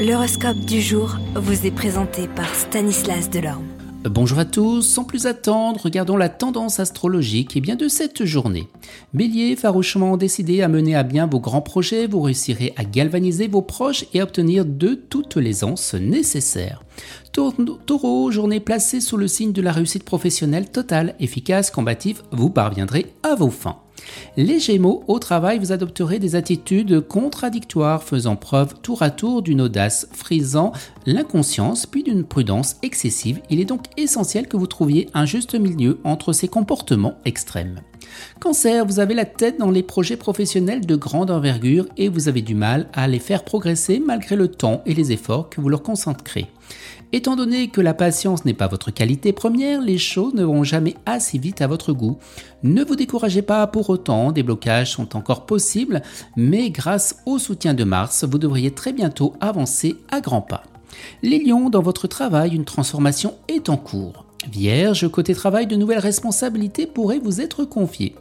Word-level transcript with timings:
L'horoscope 0.00 0.60
du 0.60 0.80
jour 0.80 1.18
vous 1.34 1.66
est 1.66 1.70
présenté 1.70 2.26
par 2.26 2.54
Stanislas 2.54 3.28
Delorme. 3.28 3.66
Bonjour 4.04 4.38
à 4.38 4.46
tous, 4.46 4.80
sans 4.80 5.04
plus 5.04 5.26
attendre, 5.26 5.78
regardons 5.78 6.16
la 6.16 6.30
tendance 6.30 6.80
astrologique 6.80 7.54
et 7.54 7.60
bien 7.60 7.76
de 7.76 7.86
cette 7.86 8.24
journée. 8.24 8.66
Bélier, 9.12 9.56
farouchement 9.56 10.16
décidé 10.16 10.62
à 10.62 10.68
mener 10.68 10.96
à 10.96 11.02
bien 11.02 11.26
vos 11.26 11.38
grands 11.38 11.60
projets, 11.60 12.06
vous 12.06 12.22
réussirez 12.22 12.72
à 12.78 12.84
galvaniser 12.84 13.46
vos 13.46 13.60
proches 13.60 14.06
et 14.14 14.20
à 14.20 14.22
obtenir 14.22 14.64
de 14.64 14.94
toute 14.94 15.36
l'aisance 15.36 15.92
nécessaire. 15.92 16.82
Taureau, 17.32 18.30
journée 18.30 18.60
placée 18.60 19.02
sous 19.02 19.18
le 19.18 19.28
signe 19.28 19.52
de 19.52 19.60
la 19.60 19.70
réussite 19.70 20.04
professionnelle 20.04 20.70
totale, 20.70 21.14
efficace, 21.20 21.70
combative, 21.70 22.22
vous 22.32 22.48
parviendrez 22.48 23.12
à 23.22 23.34
vos 23.34 23.50
fins. 23.50 23.76
Les 24.36 24.60
Gémeaux, 24.60 25.02
au 25.08 25.18
travail, 25.18 25.58
vous 25.58 25.72
adopterez 25.72 26.18
des 26.18 26.36
attitudes 26.36 27.00
contradictoires, 27.00 28.02
faisant 28.02 28.36
preuve 28.36 28.74
tour 28.82 29.02
à 29.02 29.10
tour 29.10 29.42
d'une 29.42 29.60
audace 29.60 30.08
frisant 30.12 30.72
l'inconscience, 31.06 31.86
puis 31.86 32.02
d'une 32.02 32.24
prudence 32.24 32.76
excessive. 32.82 33.40
Il 33.50 33.60
est 33.60 33.64
donc 33.64 33.84
essentiel 33.96 34.48
que 34.48 34.56
vous 34.56 34.66
trouviez 34.66 35.08
un 35.14 35.26
juste 35.26 35.54
milieu 35.54 35.98
entre 36.04 36.32
ces 36.32 36.48
comportements 36.48 37.14
extrêmes. 37.24 37.80
Cancer, 38.40 38.84
vous 38.86 39.00
avez 39.00 39.14
la 39.14 39.24
tête 39.24 39.58
dans 39.58 39.70
les 39.70 39.82
projets 39.82 40.16
professionnels 40.16 40.86
de 40.86 40.96
grande 40.96 41.30
envergure 41.30 41.86
et 41.96 42.08
vous 42.08 42.28
avez 42.28 42.42
du 42.42 42.54
mal 42.54 42.88
à 42.92 43.08
les 43.08 43.18
faire 43.18 43.44
progresser 43.44 44.02
malgré 44.04 44.36
le 44.36 44.48
temps 44.48 44.82
et 44.86 44.94
les 44.94 45.12
efforts 45.12 45.50
que 45.50 45.60
vous 45.60 45.68
leur 45.68 45.82
concentrez. 45.82 46.48
Étant 47.12 47.34
donné 47.34 47.68
que 47.68 47.80
la 47.80 47.92
patience 47.92 48.44
n'est 48.44 48.54
pas 48.54 48.68
votre 48.68 48.92
qualité 48.92 49.32
première, 49.32 49.80
les 49.80 49.98
choses 49.98 50.34
ne 50.34 50.44
vont 50.44 50.62
jamais 50.62 50.94
assez 51.06 51.38
vite 51.38 51.60
à 51.60 51.66
votre 51.66 51.92
goût. 51.92 52.18
Ne 52.62 52.84
vous 52.84 52.94
découragez 52.94 53.42
pas 53.42 53.66
pour 53.66 53.90
autant, 53.90 54.30
des 54.30 54.44
blocages 54.44 54.92
sont 54.92 55.16
encore 55.16 55.44
possibles, 55.44 56.02
mais 56.36 56.70
grâce 56.70 57.16
au 57.26 57.38
soutien 57.38 57.74
de 57.74 57.82
Mars, 57.82 58.24
vous 58.24 58.38
devriez 58.38 58.70
très 58.70 58.92
bientôt 58.92 59.34
avancer 59.40 59.96
à 60.10 60.20
grands 60.20 60.40
pas. 60.40 60.62
Les 61.22 61.42
lions, 61.42 61.68
dans 61.68 61.82
votre 61.82 62.06
travail, 62.06 62.54
une 62.54 62.64
transformation 62.64 63.34
est 63.48 63.68
en 63.68 63.76
cours. 63.76 64.29
Vierge, 64.48 65.08
côté 65.10 65.34
travail, 65.34 65.66
de 65.66 65.76
nouvelles 65.76 65.98
responsabilités 65.98 66.86
pourraient 66.86 67.18
vous 67.18 67.40
être 67.40 67.64
confiées. 67.64 68.14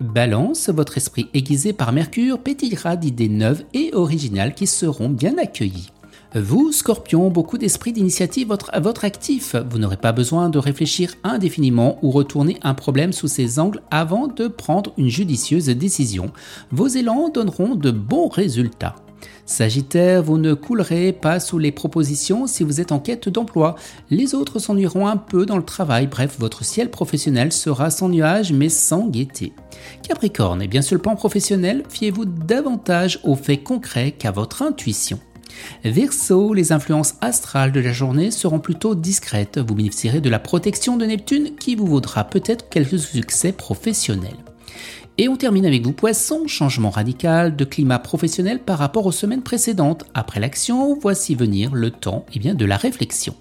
Balance, 0.00 0.68
votre 0.68 0.96
esprit 0.96 1.28
aiguisé 1.32 1.72
par 1.72 1.92
Mercure 1.92 2.38
pétillera 2.38 2.96
d'idées 2.96 3.28
neuves 3.28 3.64
et 3.72 3.90
originales 3.94 4.54
qui 4.54 4.66
seront 4.66 5.08
bien 5.08 5.38
accueillies. 5.38 5.90
Vous, 6.34 6.70
Scorpion, 6.72 7.30
beaucoup 7.30 7.56
d'esprit 7.56 7.92
d'initiative 7.92 8.54
à 8.70 8.80
votre 8.80 9.06
actif. 9.06 9.54
Vous 9.70 9.78
n'aurez 9.78 9.96
pas 9.96 10.12
besoin 10.12 10.50
de 10.50 10.58
réfléchir 10.58 11.14
indéfiniment 11.24 11.98
ou 12.02 12.10
retourner 12.10 12.58
un 12.62 12.74
problème 12.74 13.12
sous 13.12 13.28
ses 13.28 13.58
angles 13.58 13.80
avant 13.90 14.26
de 14.26 14.48
prendre 14.48 14.92
une 14.98 15.08
judicieuse 15.08 15.66
décision. 15.66 16.30
Vos 16.72 16.88
élans 16.88 17.30
donneront 17.30 17.74
de 17.74 17.90
bons 17.90 18.28
résultats. 18.28 18.96
Sagittaire, 19.46 20.24
vous 20.24 20.38
ne 20.38 20.54
coulerez 20.54 21.12
pas 21.12 21.38
sous 21.38 21.58
les 21.58 21.70
propositions 21.70 22.48
si 22.48 22.64
vous 22.64 22.80
êtes 22.80 22.90
en 22.90 22.98
quête 22.98 23.28
d'emploi. 23.28 23.76
Les 24.10 24.34
autres 24.34 24.58
s'ennuieront 24.58 25.06
un 25.06 25.16
peu 25.16 25.46
dans 25.46 25.56
le 25.56 25.62
travail. 25.62 26.08
Bref, 26.08 26.34
votre 26.40 26.64
ciel 26.64 26.90
professionnel 26.90 27.52
sera 27.52 27.90
sans 27.90 28.08
nuages 28.08 28.52
mais 28.52 28.68
sans 28.68 29.06
gaieté. 29.06 29.52
Capricorne, 30.02 30.62
et 30.62 30.66
bien 30.66 30.82
sur 30.82 30.96
le 30.96 31.00
plan 31.00 31.14
professionnel, 31.14 31.84
fiez-vous 31.88 32.24
davantage 32.24 33.20
aux 33.22 33.36
faits 33.36 33.62
concrets 33.62 34.10
qu'à 34.10 34.32
votre 34.32 34.62
intuition. 34.62 35.20
Verseau, 35.84 36.52
les 36.52 36.72
influences 36.72 37.14
astrales 37.20 37.70
de 37.70 37.80
la 37.80 37.92
journée 37.92 38.32
seront 38.32 38.58
plutôt 38.58 38.96
discrètes. 38.96 39.58
Vous 39.58 39.76
bénéficierez 39.76 40.20
de 40.20 40.28
la 40.28 40.40
protection 40.40 40.96
de 40.96 41.06
Neptune 41.06 41.54
qui 41.54 41.76
vous 41.76 41.86
vaudra 41.86 42.24
peut-être 42.24 42.68
quelques 42.68 42.98
succès 42.98 43.52
professionnels. 43.52 44.36
Et 45.18 45.28
on 45.28 45.36
termine 45.36 45.64
avec 45.64 45.82
vous, 45.82 45.92
Poisson, 45.92 46.46
changement 46.46 46.90
radical 46.90 47.56
de 47.56 47.64
climat 47.64 47.98
professionnel 47.98 48.60
par 48.60 48.78
rapport 48.78 49.06
aux 49.06 49.12
semaines 49.12 49.42
précédentes. 49.42 50.04
Après 50.12 50.40
l'action, 50.40 50.94
voici 51.00 51.34
venir 51.34 51.74
le 51.74 51.90
temps 51.90 52.26
eh 52.34 52.38
bien, 52.38 52.54
de 52.54 52.66
la 52.66 52.76
réflexion. 52.76 53.34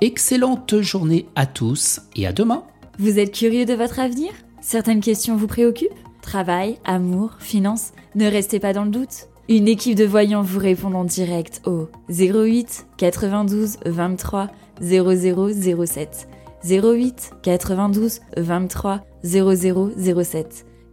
Excellente 0.00 0.80
journée 0.80 1.26
à 1.34 1.46
tous 1.46 2.00
et 2.14 2.24
à 2.24 2.32
demain. 2.32 2.62
Vous 3.00 3.18
êtes 3.18 3.32
curieux 3.32 3.64
de 3.64 3.74
votre 3.74 3.98
avenir? 3.98 4.30
Certaines 4.60 5.00
questions 5.00 5.34
vous 5.34 5.48
préoccupent? 5.48 5.88
Travail, 6.22 6.78
amour, 6.84 7.32
finances 7.40 7.92
Ne 8.14 8.26
restez 8.26 8.60
pas 8.60 8.72
dans 8.72 8.84
le 8.84 8.90
doute. 8.90 9.26
Une 9.48 9.66
équipe 9.66 9.96
de 9.96 10.04
voyants 10.04 10.42
vous 10.42 10.60
répond 10.60 10.94
en 10.94 11.04
direct 11.04 11.62
au 11.66 11.88
08 12.10 12.86
92 12.96 13.78
23 13.86 14.50
0007. 14.80 16.28
08 16.64 17.30
92 17.42 18.20
23 18.36 19.00
0007. 19.24 20.64